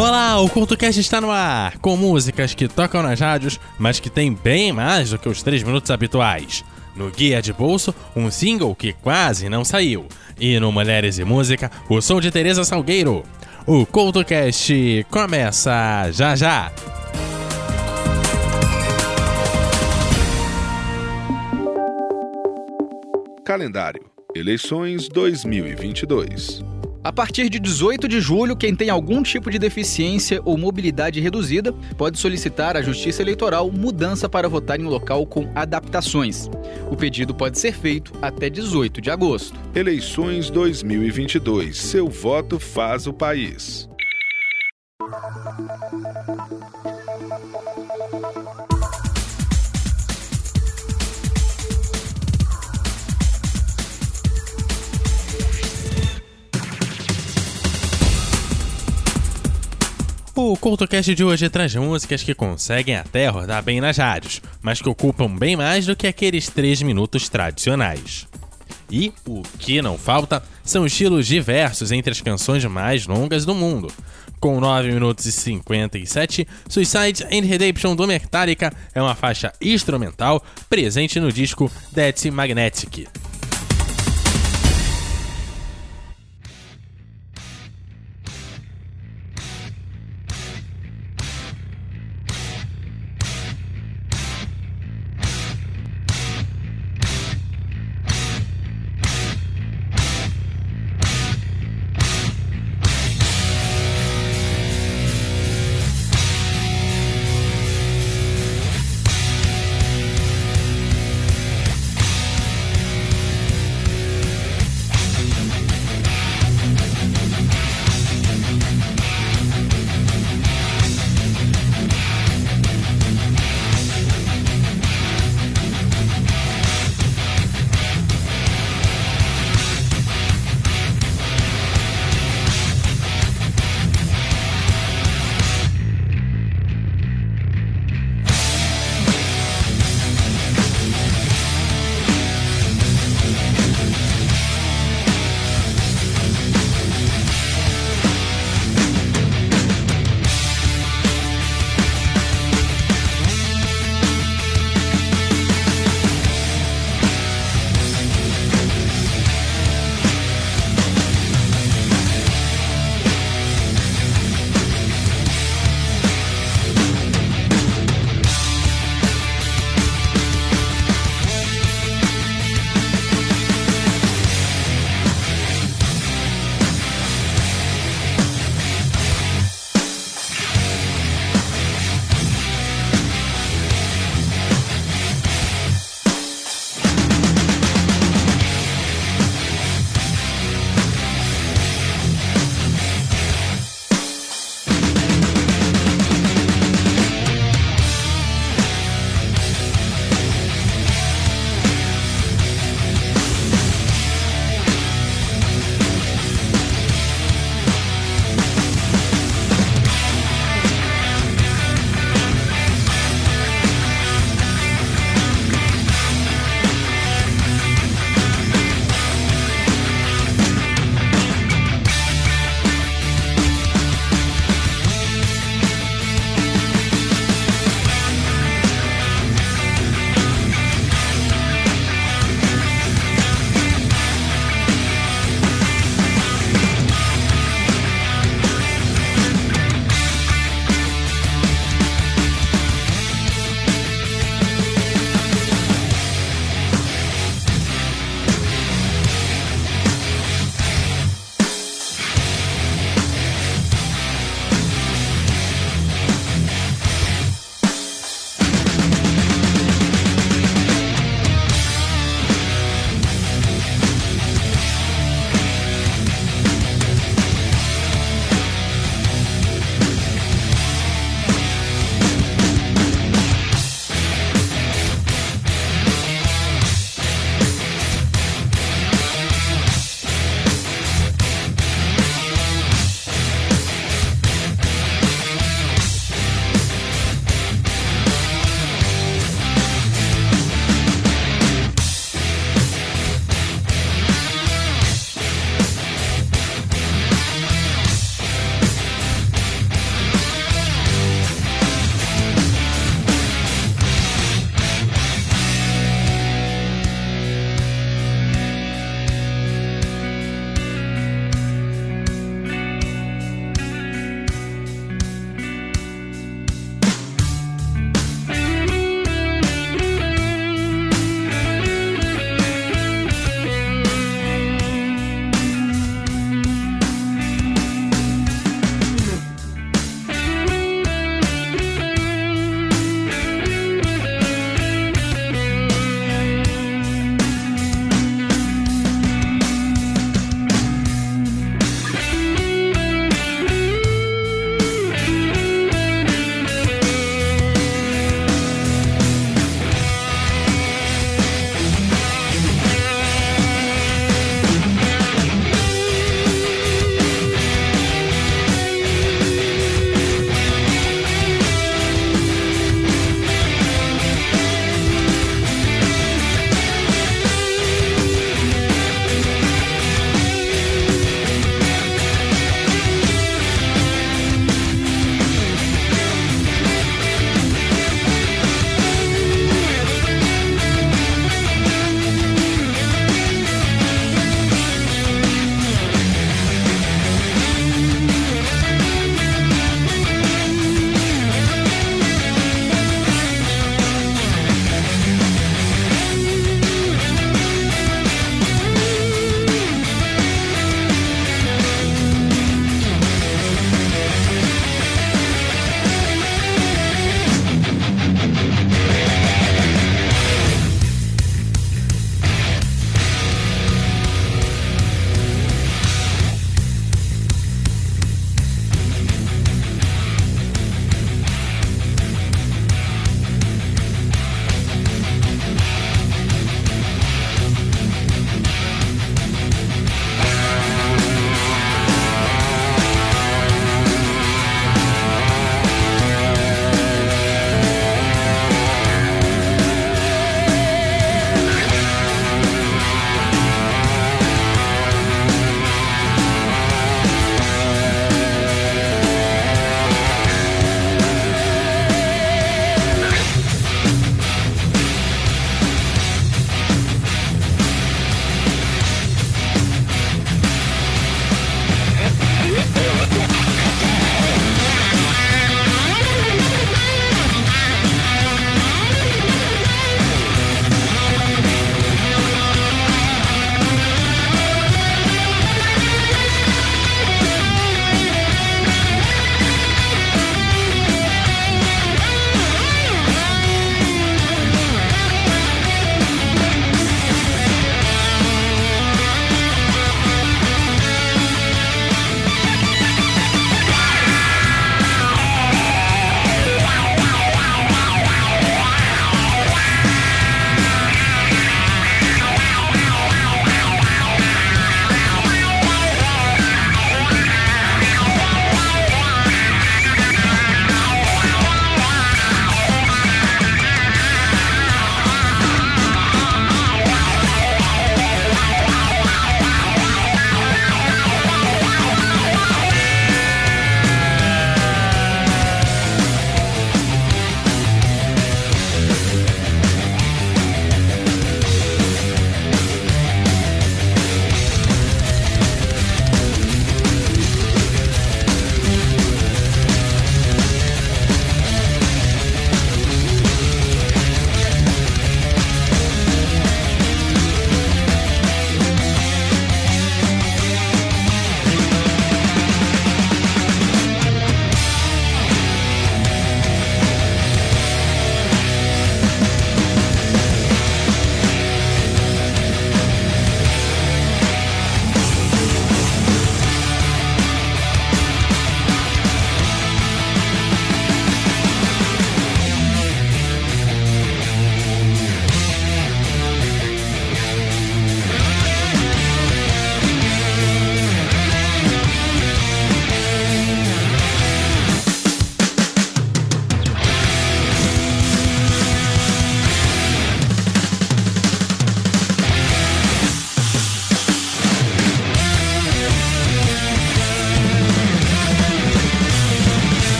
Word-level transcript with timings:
Olá, 0.00 0.40
o 0.40 0.48
CultoCast 0.48 0.98
está 0.98 1.20
no 1.20 1.30
ar, 1.30 1.76
com 1.76 1.94
músicas 1.94 2.54
que 2.54 2.66
tocam 2.66 3.02
nas 3.02 3.20
rádios, 3.20 3.60
mas 3.78 4.00
que 4.00 4.08
tem 4.08 4.32
bem 4.32 4.72
mais 4.72 5.10
do 5.10 5.18
que 5.18 5.28
os 5.28 5.42
3 5.42 5.62
minutos 5.62 5.90
habituais. 5.90 6.64
No 6.96 7.10
Guia 7.10 7.42
de 7.42 7.52
Bolso, 7.52 7.94
um 8.16 8.30
single 8.30 8.74
que 8.74 8.94
quase 8.94 9.50
não 9.50 9.62
saiu. 9.62 10.06
E 10.40 10.58
no 10.58 10.72
Mulheres 10.72 11.18
e 11.18 11.24
Música, 11.24 11.70
o 11.86 12.00
som 12.00 12.18
de 12.18 12.30
Teresa 12.30 12.64
Salgueiro. 12.64 13.24
O 13.66 13.84
CultoCast 13.84 15.06
começa 15.10 16.10
já 16.12 16.34
já! 16.34 16.72
Calendário 23.44 24.06
Eleições 24.34 25.10
2022 25.10 26.79
a 27.02 27.10
partir 27.10 27.48
de 27.48 27.58
18 27.58 28.06
de 28.06 28.20
julho, 28.20 28.54
quem 28.54 28.74
tem 28.76 28.90
algum 28.90 29.22
tipo 29.22 29.50
de 29.50 29.58
deficiência 29.58 30.40
ou 30.44 30.58
mobilidade 30.58 31.18
reduzida 31.18 31.72
pode 31.96 32.18
solicitar 32.18 32.76
à 32.76 32.82
Justiça 32.82 33.22
Eleitoral 33.22 33.70
mudança 33.70 34.28
para 34.28 34.48
votar 34.48 34.78
em 34.78 34.84
um 34.84 34.88
local 34.88 35.26
com 35.26 35.50
adaptações. 35.54 36.50
O 36.90 36.96
pedido 36.96 37.34
pode 37.34 37.58
ser 37.58 37.72
feito 37.72 38.12
até 38.20 38.50
18 38.50 39.00
de 39.00 39.10
agosto. 39.10 39.58
Eleições 39.74 40.50
2022. 40.50 41.78
Seu 41.78 42.08
voto 42.08 42.58
faz 42.58 43.06
o 43.06 43.12
país. 43.14 43.88
O 60.34 60.56
CultoCast 60.56 61.14
de 61.14 61.24
hoje 61.24 61.50
traz 61.50 61.74
músicas 61.74 62.22
que 62.22 62.34
conseguem 62.34 62.96
até 62.96 63.28
rodar 63.28 63.62
bem 63.62 63.80
nas 63.80 63.98
rádios, 63.98 64.40
mas 64.62 64.80
que 64.80 64.88
ocupam 64.88 65.28
bem 65.28 65.56
mais 65.56 65.86
do 65.86 65.96
que 65.96 66.06
aqueles 66.06 66.48
3 66.48 66.82
minutos 66.82 67.28
tradicionais. 67.28 68.28
E 68.88 69.12
o 69.26 69.42
que 69.58 69.82
não 69.82 69.98
falta 69.98 70.42
são 70.64 70.86
estilos 70.86 71.26
diversos 71.26 71.90
entre 71.90 72.12
as 72.12 72.20
canções 72.20 72.64
mais 72.64 73.06
longas 73.06 73.44
do 73.44 73.54
mundo. 73.54 73.92
Com 74.38 74.60
9 74.60 74.92
minutos 74.92 75.26
e 75.26 75.32
57, 75.32 76.46
Suicide 76.68 77.24
and 77.24 77.46
Redemption 77.46 77.94
do 77.94 78.06
Metallica 78.06 78.72
é 78.94 79.02
uma 79.02 79.14
faixa 79.14 79.52
instrumental 79.60 80.42
presente 80.68 81.20
no 81.20 81.30
disco 81.30 81.70
That's 81.92 82.24
Magnetic. 82.26 83.06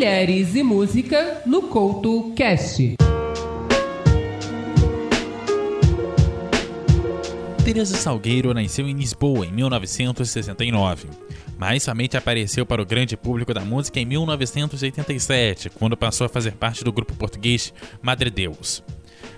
Mulheres 0.00 0.54
e 0.54 0.62
Música 0.62 1.42
no 1.44 1.60
Couto 1.60 2.32
Cast. 2.34 2.94
Teresa 7.62 7.96
Salgueiro 7.96 8.54
nasceu 8.54 8.88
em 8.88 8.94
Lisboa 8.94 9.44
em 9.44 9.52
1969, 9.52 11.06
mas 11.58 11.82
somente 11.82 12.16
apareceu 12.16 12.64
para 12.64 12.80
o 12.80 12.86
grande 12.86 13.14
público 13.14 13.52
da 13.52 13.60
música 13.60 14.00
em 14.00 14.06
1987, 14.06 15.68
quando 15.68 15.98
passou 15.98 16.24
a 16.24 16.30
fazer 16.30 16.52
parte 16.52 16.82
do 16.82 16.90
grupo 16.90 17.14
português 17.14 17.70
Madre 18.00 18.30
Deus. 18.30 18.82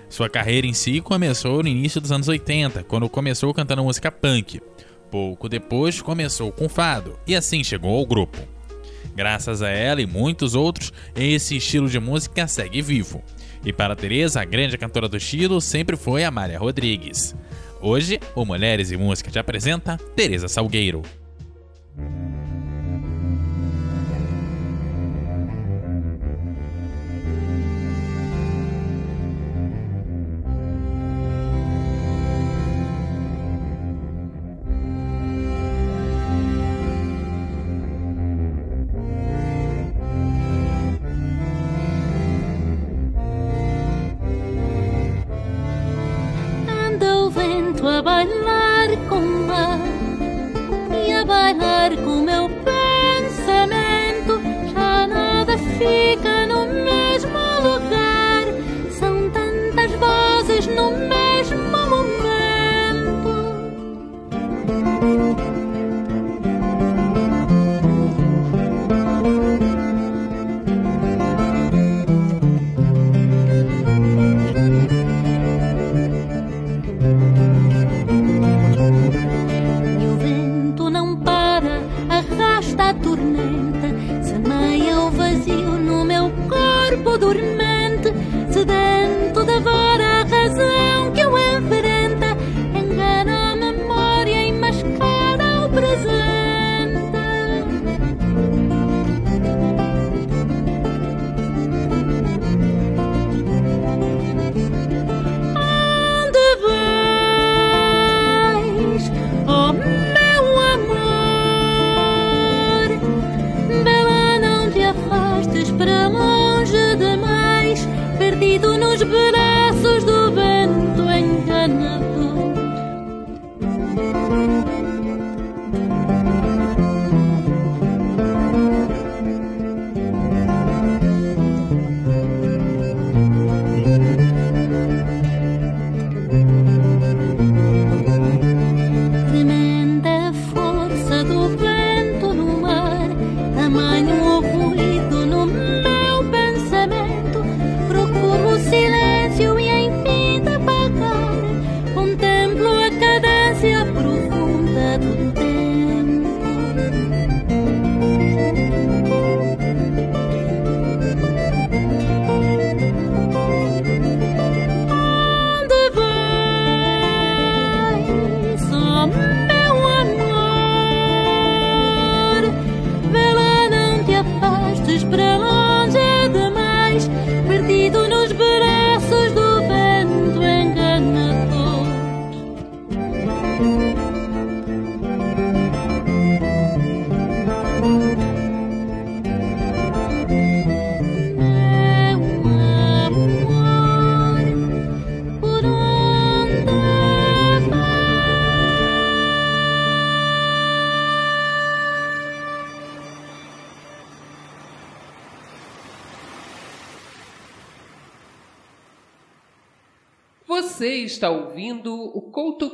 Sua 0.07 0.29
carreira 0.29 0.65
em 0.65 0.73
si 0.73 1.01
começou 1.01 1.61
no 1.61 1.67
início 1.67 1.99
dos 1.99 2.13
anos 2.13 2.29
80, 2.29 2.85
quando 2.85 3.09
começou 3.09 3.53
cantando 3.53 3.83
música 3.83 4.09
punk. 4.09 4.61
Pouco 5.11 5.49
depois 5.49 6.01
começou 6.01 6.53
com 6.53 6.69
fado 6.69 7.19
e 7.27 7.35
assim 7.35 7.65
chegou 7.65 7.99
ao 7.99 8.05
grupo. 8.05 8.52
Graças 9.15 9.61
a 9.61 9.69
ela 9.69 10.01
e 10.01 10.05
muitos 10.05 10.55
outros, 10.55 10.91
esse 11.15 11.57
estilo 11.57 11.87
de 11.87 11.99
música 11.99 12.47
segue 12.47 12.81
vivo. 12.81 13.23
E 13.65 13.71
para 13.71 13.95
Teresa, 13.95 14.41
a 14.41 14.45
grande 14.45 14.77
cantora 14.77 15.07
do 15.07 15.17
estilo 15.17 15.61
sempre 15.61 15.95
foi 15.95 16.23
Amália 16.23 16.59
Rodrigues. 16.59 17.35
Hoje, 17.79 18.19
o 18.35 18.45
Mulheres 18.45 18.91
e 18.91 18.97
Música 18.97 19.29
te 19.29 19.39
apresenta 19.39 19.97
Teresa 20.15 20.47
Salgueiro. 20.47 21.01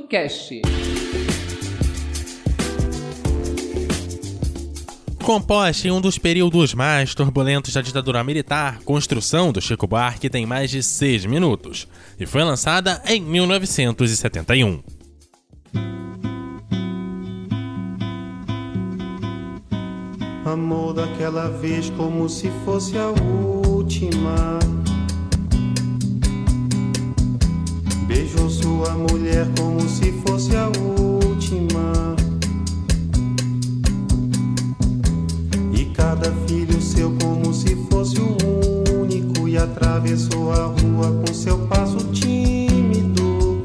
CoutoCast. 0.10 0.62
Composta 5.24 5.88
em 5.88 5.92
um 5.92 6.02
dos 6.02 6.18
períodos 6.18 6.74
mais 6.74 7.14
turbulentos 7.14 7.74
da 7.74 7.82
ditadura 7.82 8.24
militar, 8.24 8.80
Construção 8.84 9.52
do 9.52 9.62
Chico 9.62 9.86
Buarque 9.86 10.30
tem 10.30 10.46
mais 10.46 10.72
de 10.72 10.82
6 10.82 11.26
minutos 11.26 11.88
e 12.20 12.26
foi 12.26 12.44
lançada 12.44 13.02
em 13.06 13.22
1971. 13.22 14.82
Amor 20.44 20.94
daquela 20.96 21.50
vez 21.50 21.92
como 21.92 22.28
se 22.28 22.50
fosse 22.66 22.98
a 22.98 23.10
última 23.10 24.58
sua 28.80 28.94
mulher 28.94 29.46
como 29.58 29.82
se 29.90 30.14
fosse 30.26 30.56
a 30.56 30.68
última. 30.68 32.16
E 35.74 35.84
cada 35.94 36.32
filho 36.48 36.82
seu 36.82 37.14
como 37.22 37.54
se 37.54 37.76
fosse 37.90 38.22
o 38.22 38.38
único. 39.02 39.50
E 39.50 39.58
atravessou 39.58 40.54
a 40.54 40.68
rua 40.68 41.12
com 41.26 41.34
seu 41.34 41.58
passo 41.68 41.98
tímido. 42.14 43.62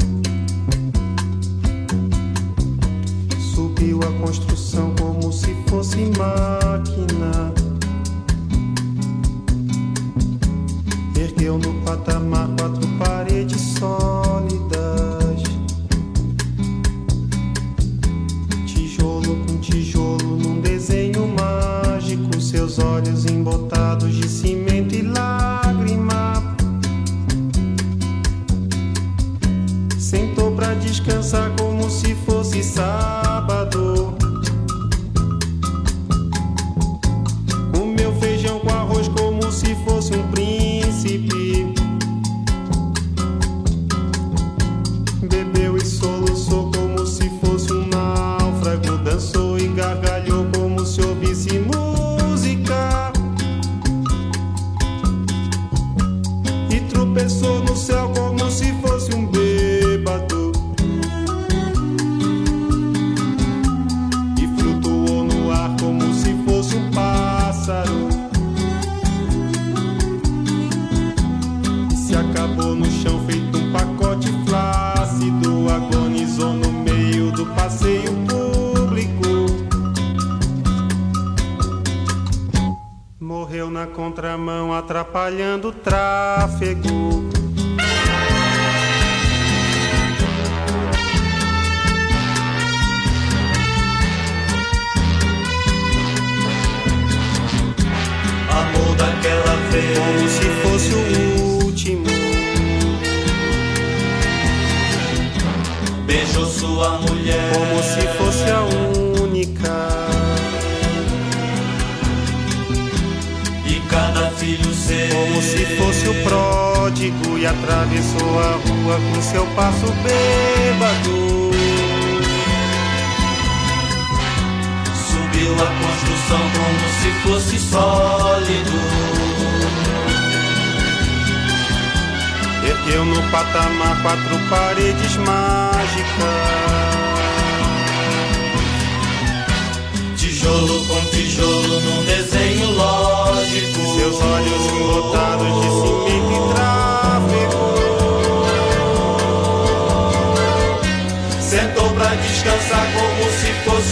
Subiu 3.39 4.01
a 4.03 4.11
construção 4.21 4.93
como 4.97 5.33
se 5.33 5.55
fosse 5.69 5.99
máquina. 6.19 6.64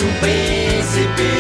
Fosse 0.03 0.05
um 0.05 0.13
príncipe. 0.21 1.31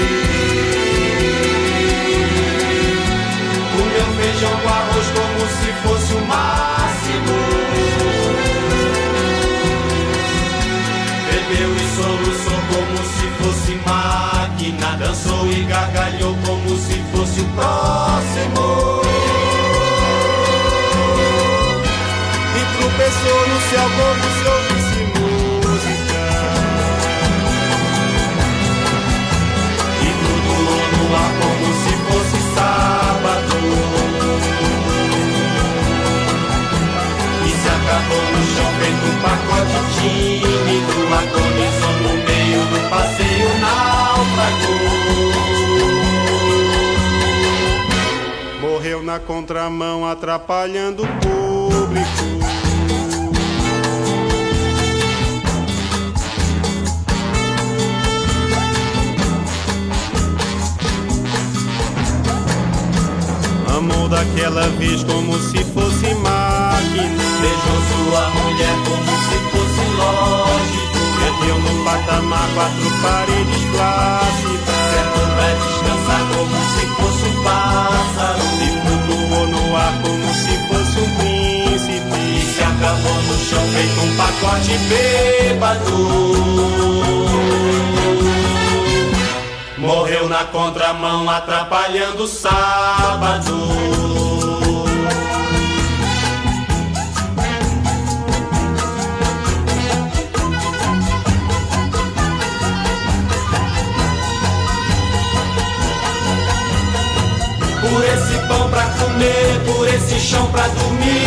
Comeu 3.72 4.06
feijão 4.16 4.56
com 4.62 4.68
arroz 4.68 5.06
como 5.14 5.40
se 5.48 5.72
fosse 5.82 6.12
o 6.14 6.26
máximo. 6.26 7.36
Bebeu 11.26 11.70
e 11.76 11.84
soluçou 11.96 12.60
como 12.72 12.96
se 13.04 13.26
fosse 13.42 13.72
máquina. 13.86 14.96
Dançou 14.98 15.46
e 15.48 15.64
gargalhou 15.64 16.36
como 16.46 16.76
se 16.76 17.02
fosse 17.12 17.40
o 17.40 17.46
próximo. 17.46 19.02
E 22.54 22.78
tropeçou 22.78 23.48
no 23.48 23.60
céu 23.70 23.90
como 23.96 24.22
se 24.22 24.51
no 38.32 38.40
chão 38.54 38.70
feito 38.78 39.04
um 39.06 39.16
pacote 39.20 39.78
tímido 39.94 40.96
Agonizou 41.14 41.94
no 42.02 42.12
meio 42.24 42.62
do 42.66 42.78
passeio 42.90 43.50
náufrago 43.60 44.74
Morreu 48.60 49.02
na 49.02 49.18
contramão, 49.18 50.06
atrapalhando 50.06 51.02
o 51.04 51.06
público. 51.06 52.21
Amou 63.82 64.06
daquela 64.08 64.62
vez 64.78 65.02
como 65.02 65.36
se 65.40 65.58
fosse 65.74 66.14
máquina. 66.14 67.18
Beijou 67.40 67.80
sua 67.90 68.30
mulher 68.30 68.76
como 68.86 69.12
se 69.26 69.36
fosse 69.50 69.84
lógico 69.98 71.02
Perdeu 71.18 71.58
no 71.58 71.72
patamar 71.84 72.46
quatro 72.54 72.88
paredes 73.02 73.64
plácidas. 73.72 74.78
Sentou 74.92 75.26
pra 75.34 75.50
descansar 75.58 76.22
como 76.32 76.58
se 76.70 76.82
fosse 76.94 77.24
um 77.26 77.34
pássaro 77.42 78.46
E 78.62 78.64
flutuou 78.86 79.46
no 79.48 79.62
ar 79.76 79.94
como 80.00 80.28
se 80.32 80.54
fosse 80.68 80.96
um 81.00 81.02
E 81.02 81.04
príncipe. 81.18 82.22
se 82.54 82.62
acabou 82.62 83.18
no 83.22 83.34
chão 83.36 83.64
feito 83.74 83.98
um 84.00 84.10
pacote 84.16 84.78
bêbado 84.88 87.01
Morreu 89.82 90.28
na 90.28 90.44
contramão 90.44 91.28
atrapalhando 91.28 92.22
o 92.22 92.28
sábado. 92.28 93.52
Por 107.80 108.04
esse 108.04 108.38
pão 108.46 108.70
pra 108.70 108.84
comer, 108.84 109.60
por 109.66 109.88
esse 109.88 110.20
chão 110.20 110.46
pra 110.52 110.68
dormir. 110.68 111.26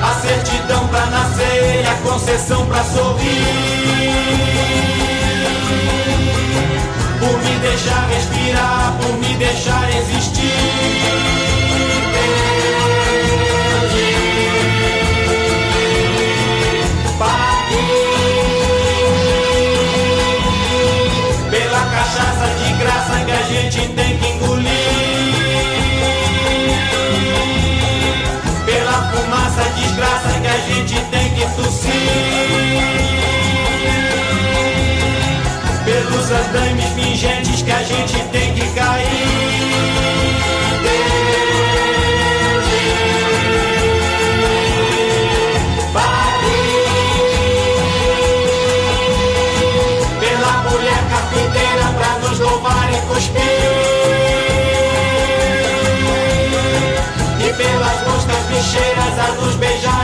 A 0.00 0.14
certidão 0.20 0.86
pra 0.86 1.06
nascer 1.06 1.84
a 1.84 1.94
concessão 2.08 2.64
pra 2.66 2.84
sorrir 2.84 3.77
Por 7.20 7.42
me 7.42 7.58
deixar 7.60 8.08
respirar, 8.08 8.96
por 9.00 9.18
me 9.18 9.34
deixar 9.36 9.88
existir 9.96 11.18
pela 21.50 21.84
cachaça 21.86 22.46
de 22.58 22.72
graça 22.74 23.24
que 23.24 23.32
a 23.32 23.42
gente 23.42 23.88
tem 23.88 24.18
que 24.18 24.28
engolir. 24.28 24.68
Pela 28.64 29.10
fumaça 29.10 29.64
desgraça 29.76 30.40
que 30.40 30.46
a 30.46 30.58
gente 30.58 31.00
tem 31.10 31.30
que 31.34 31.46
tossir. 31.56 32.97
As 36.30 36.46
dames 36.48 36.84
pingentes 36.90 37.62
que 37.62 37.70
a 37.70 37.82
gente 37.82 38.22
tem 38.30 38.52
que 38.52 38.68
cair. 38.74 39.06
Paris, 45.94 46.84
pela 50.20 50.52
mulher 50.68 51.02
capiteira 51.08 51.86
para 51.96 52.18
nos 52.18 52.38
louvar 52.40 52.92
e 52.92 52.96
cuspir. 53.06 53.42
E 57.40 57.52
pelas 57.54 58.06
moscas 58.06 58.44
bicheiras 58.50 59.18
a 59.18 59.32
nos 59.40 59.54
beijar. 59.54 59.97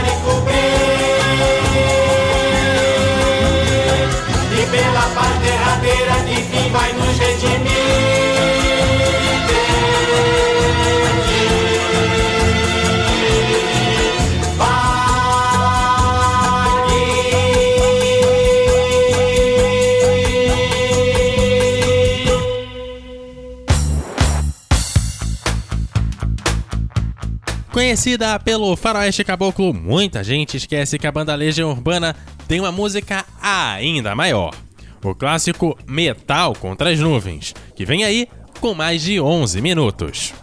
Conhecida 28.05 28.39
pelo 28.39 28.77
faroeste 28.77 29.25
caboclo, 29.25 29.73
muita 29.73 30.23
gente 30.23 30.59
esquece 30.59 30.99
que 30.99 31.07
a 31.07 31.11
banda 31.11 31.35
Legião 31.35 31.71
Urbana 31.71 32.15
tem 32.47 32.61
uma 32.61 32.71
música 32.71 33.25
ainda 33.41 34.15
maior. 34.15 34.55
O 35.03 35.15
clássico 35.15 35.75
Metal 35.87 36.53
contra 36.53 36.91
as 36.91 37.01
Nuvens, 37.01 37.55
que 37.75 37.87
vem 37.87 38.05
aí 38.05 38.29
com 38.61 38.75
mais 38.75 39.01
de 39.01 39.19
11 39.19 39.59
minutos. 39.63 40.35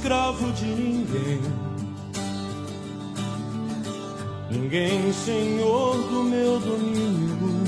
Escravo 0.00 0.50
de 0.52 0.64
ninguém. 0.64 1.40
Ninguém 4.50 5.12
senhor 5.12 5.96
do 6.08 6.22
meu 6.22 6.58
domínio. 6.58 7.64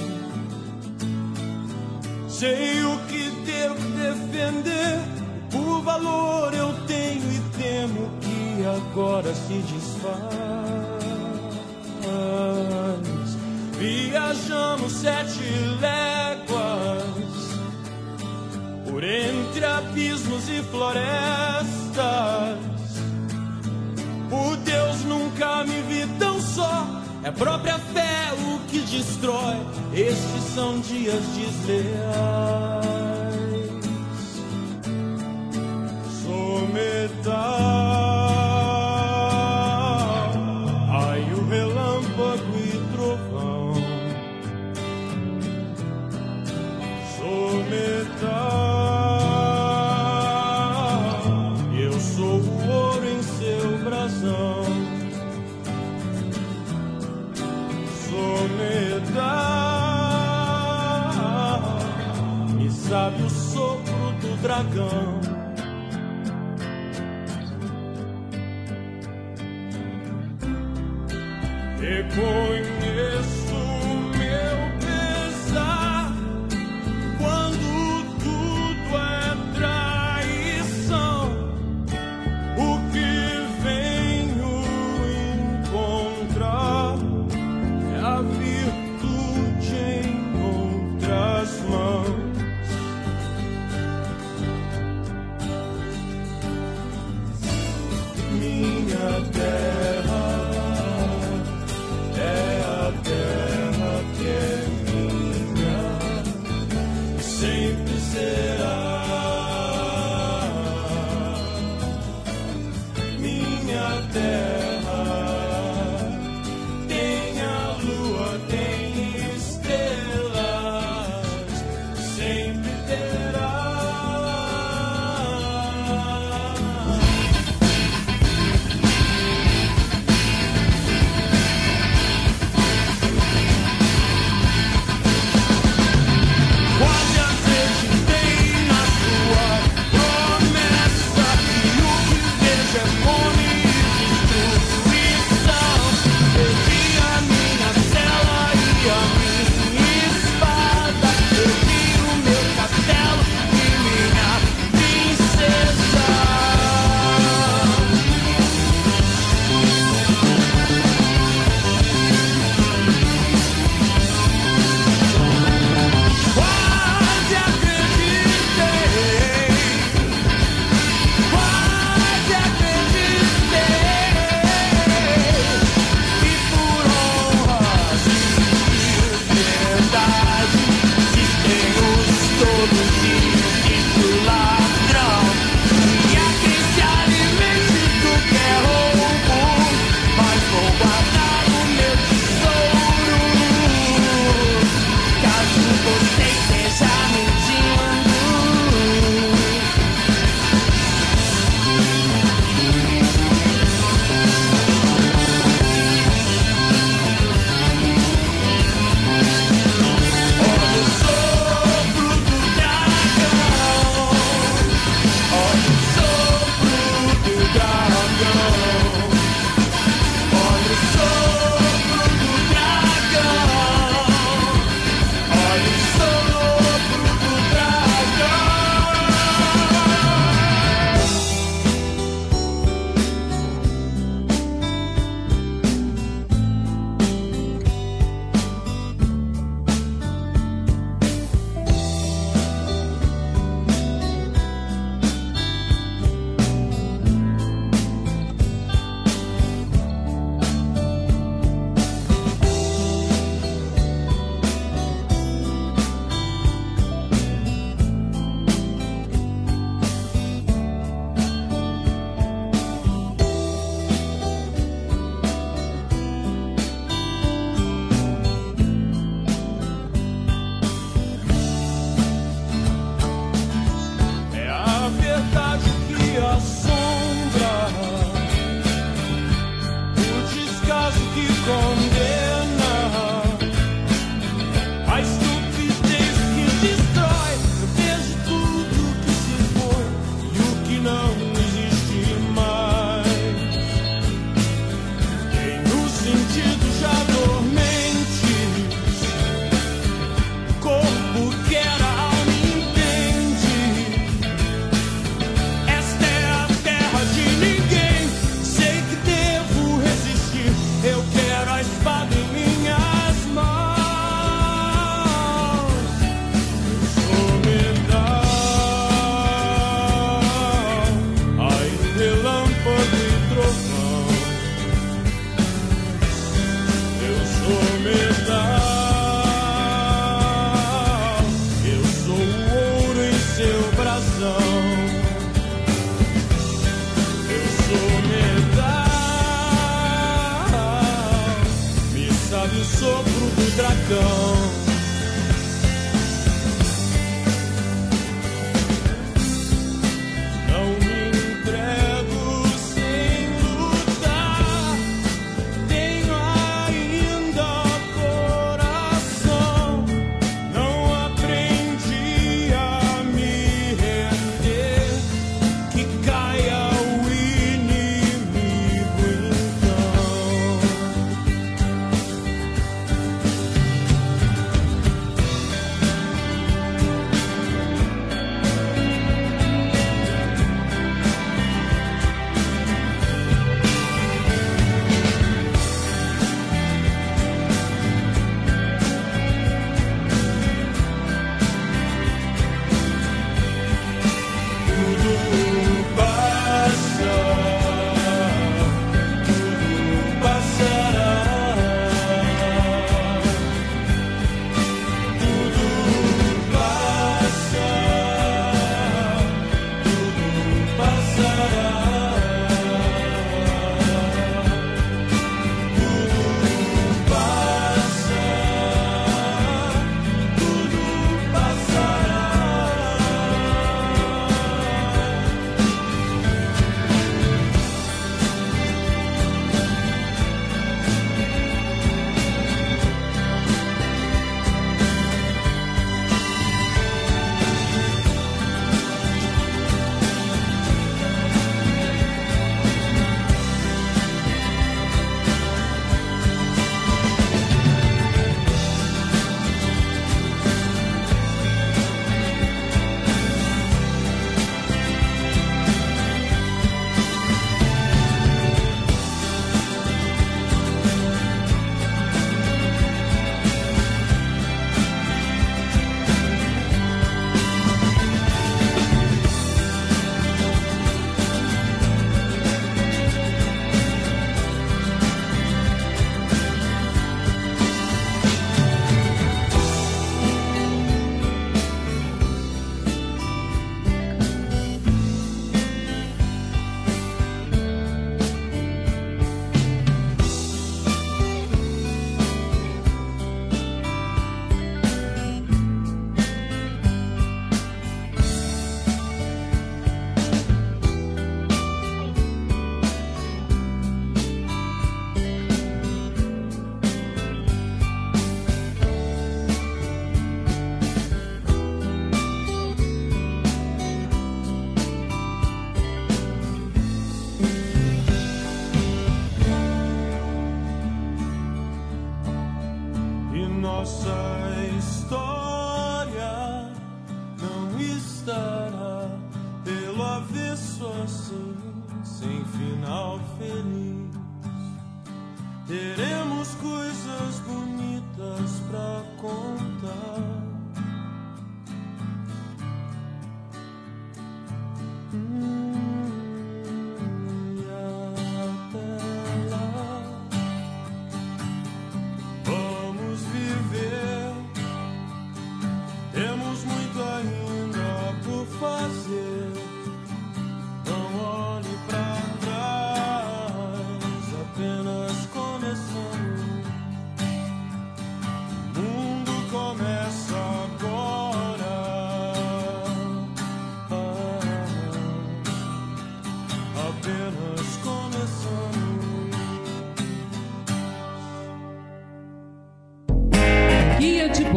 Sei 2.28 2.82
o 2.84 2.98
que 3.06 3.30
devo 3.44 3.88
defender. 3.90 4.98
O 5.54 5.82
valor 5.82 6.54
eu 6.54 6.72
tenho 6.86 7.30
e 7.30 7.40
temo 7.58 8.10
que 8.22 8.64
agora 8.64 9.34
se 9.34 9.54
desfaz. 9.54 10.22
Viajamos 13.78 14.92
sete 14.92 15.42
léguas 15.80 17.41
por 18.92 19.02
entre 19.02 19.64
abismos 19.64 20.46
e 20.50 20.62
florestas. 20.64 21.06
O 24.30 24.56
Deus 24.56 25.04
nunca 25.04 25.64
me 25.64 25.80
vi 25.80 26.06
tão 26.18 26.38
só. 26.38 26.86
É 27.24 27.30
própria 27.30 27.78
fé 27.78 28.32
o 28.34 28.58
que 28.68 28.80
destrói. 28.80 29.56
Estes 29.94 30.42
são 30.54 30.78
dias 30.80 31.24
desleais. 31.24 32.02
Sou 36.22 36.68
metal. 36.68 38.21
gone. 64.70 65.22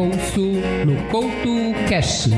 Bolso 0.06 0.40
no 0.86 1.02
Couto 1.10 1.74
Cash. 1.88 2.28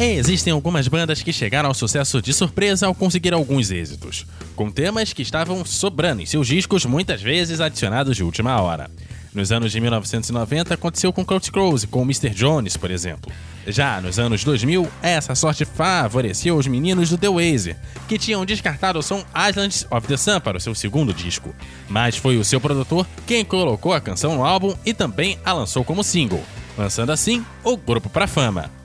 Existem 0.00 0.52
algumas 0.52 0.88
bandas 0.88 1.22
que 1.22 1.32
chegaram 1.32 1.68
ao 1.68 1.74
sucesso 1.74 2.22
de 2.22 2.32
surpresa 2.32 2.86
ao 2.86 2.94
conseguir 2.94 3.34
alguns 3.34 3.70
êxitos, 3.70 4.26
com 4.56 4.70
temas 4.70 5.12
que 5.12 5.22
estavam 5.22 5.64
sobrando 5.64 6.22
em 6.22 6.26
seus 6.26 6.46
discos, 6.46 6.86
muitas 6.86 7.20
vezes 7.20 7.60
adicionados 7.60 8.16
de 8.16 8.24
última 8.24 8.60
hora. 8.60 8.88
Nos 9.34 9.52
anos 9.52 9.72
de 9.72 9.80
1990 9.80 10.74
aconteceu 10.74 11.12
com 11.12 11.24
Kurt 11.24 11.50
Close, 11.50 11.86
com 11.86 12.02
Mr. 12.02 12.30
Jones, 12.30 12.76
por 12.76 12.90
exemplo. 12.90 13.30
Já 13.68 14.00
nos 14.00 14.18
anos 14.18 14.42
2000, 14.44 14.88
essa 15.02 15.34
sorte 15.34 15.66
favoreceu 15.66 16.56
os 16.56 16.66
meninos 16.66 17.10
do 17.10 17.18
The 17.18 17.28
Waze, 17.28 17.76
que 18.08 18.18
tinham 18.18 18.46
descartado 18.46 18.98
o 18.98 19.02
som 19.02 19.22
Islands 19.48 19.86
of 19.90 20.08
the 20.08 20.16
Sun 20.16 20.40
para 20.40 20.56
o 20.56 20.60
seu 20.60 20.74
segundo 20.74 21.12
disco. 21.12 21.54
Mas 21.86 22.16
foi 22.16 22.38
o 22.38 22.44
seu 22.44 22.62
produtor 22.62 23.06
quem 23.26 23.44
colocou 23.44 23.92
a 23.92 24.00
canção 24.00 24.36
no 24.36 24.44
álbum 24.44 24.74
e 24.86 24.94
também 24.94 25.38
a 25.44 25.52
lançou 25.52 25.84
como 25.84 26.02
single, 26.02 26.42
lançando 26.78 27.12
assim 27.12 27.44
o 27.62 27.76
grupo 27.76 28.08
para 28.08 28.26
fama. 28.26 28.77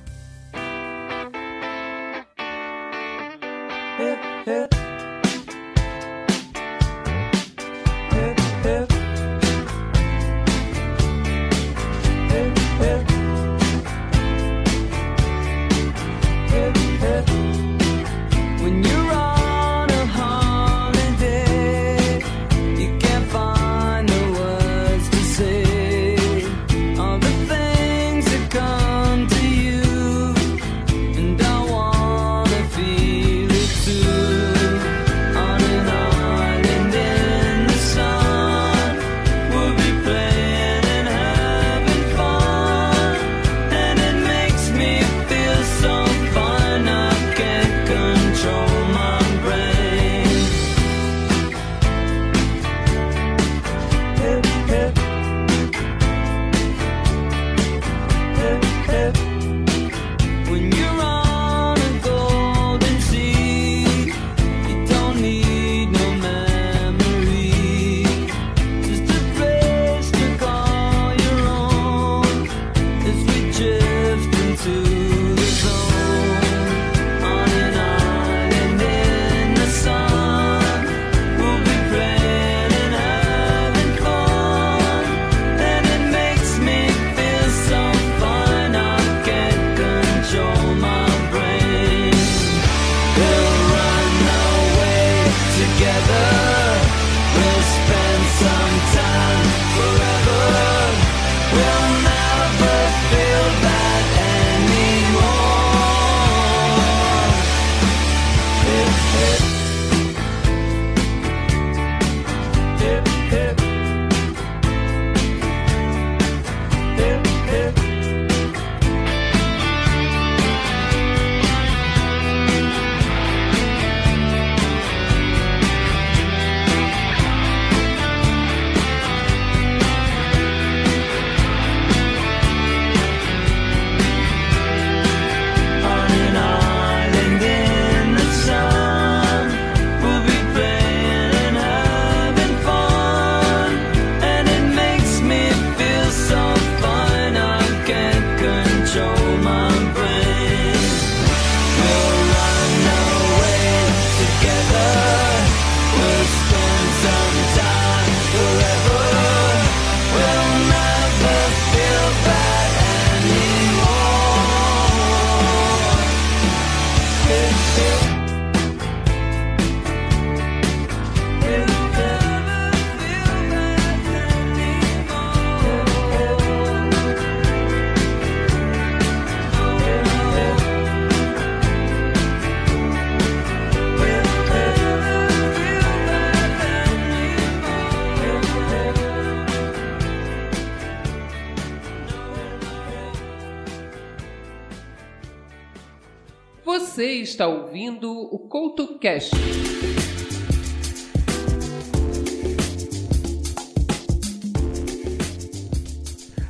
Está 197.34 197.48
ouvindo 197.48 198.12
o 198.12 198.38
Couto 198.38 199.00
Cash. 199.00 199.32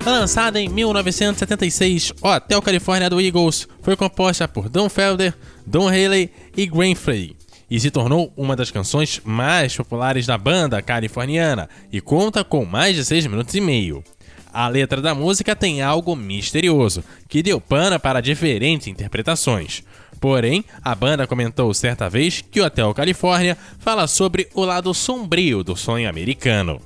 Lançada 0.05 0.59
em 0.59 0.67
1976, 0.67 2.11
Hotel 2.21 2.61
California 2.61 3.09
do 3.09 3.21
Eagles 3.21 3.65
foi 3.81 3.95
composta 3.95 4.45
por 4.45 4.67
Don 4.67 4.89
Felder, 4.89 5.33
Don 5.65 5.87
Haley 5.87 6.29
e 6.57 6.67
Gwen 6.67 6.95
Frey 6.95 7.37
e 7.71 7.79
se 7.79 7.89
tornou 7.89 8.33
uma 8.35 8.53
das 8.53 8.69
canções 8.69 9.21
mais 9.23 9.75
populares 9.75 10.27
da 10.27 10.37
banda 10.37 10.81
californiana 10.81 11.69
e 11.91 12.01
conta 12.01 12.43
com 12.43 12.65
mais 12.65 12.97
de 12.97 13.05
6 13.05 13.27
minutos 13.27 13.55
e 13.55 13.61
meio. 13.61 14.03
A 14.51 14.67
letra 14.67 15.01
da 15.01 15.15
música 15.15 15.55
tem 15.55 15.81
algo 15.81 16.15
misterioso, 16.15 17.03
que 17.27 17.41
deu 17.41 17.59
pana 17.59 17.97
para 17.97 18.21
diferentes 18.21 18.87
interpretações. 18.87 19.81
Porém, 20.23 20.63
a 20.81 20.95
banda 20.95 21.27
comentou 21.27 21.73
certa 21.73 22.09
vez 22.09 22.39
que 22.39 22.61
o 22.61 22.65
Hotel 22.65 22.93
California 22.93 23.57
fala 23.77 24.07
sobre 24.07 24.47
o 24.53 24.63
lado 24.63 24.93
sombrio 24.93 25.65
do 25.65 25.75
sonho 25.75 26.07
americano. 26.07 26.79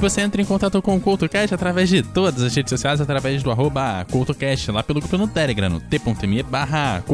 Você 0.00 0.22
entra 0.22 0.40
em 0.40 0.44
contato 0.44 0.80
com 0.80 0.96
o 0.96 1.00
CultoCast 1.00 1.52
através 1.54 1.90
de 1.90 2.02
todas 2.02 2.42
as 2.42 2.54
redes 2.54 2.70
sociais, 2.70 3.00
através 3.00 3.42
do 3.42 3.50
arroba 3.50 4.06
CultoCast, 4.10 4.70
lá 4.70 4.82
pelo 4.82 5.00
grupo 5.00 5.18
no 5.18 5.28
Telegram, 5.28 5.68
no 5.68 5.78
t.me 5.78 6.42
barra 6.42 7.04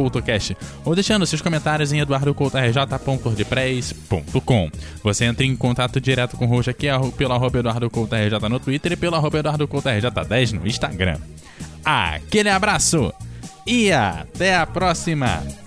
ou 0.85 0.95
deixando 0.95 1.27
seus 1.27 1.43
comentários 1.43 1.93
em 1.93 1.99
eduardocoutorj.wordpress.com. 1.99 4.71
Você 5.03 5.25
entra 5.25 5.45
em 5.45 5.57
contato 5.57 6.01
direto 6.01 6.37
com 6.37 6.47
o 6.47 6.49
Roxo 6.49 6.71
aqui 6.71 6.87
pelo 7.17 7.33
arroba 7.33 7.59
EduardoCoutoRJ 7.59 8.49
no 8.49 8.61
Twitter 8.61 8.93
e 8.93 8.97
pelo 8.97 9.17
arroba 9.17 9.41
EduardoCoutoRJ10 9.41 10.53
no 10.53 10.65
Instagram. 10.67 11.19
Aquele 11.85 12.51
abraço 12.51 13.13
e 13.67 13.91
até 13.91 14.57
a 14.57 14.65
próxima! 14.65 15.66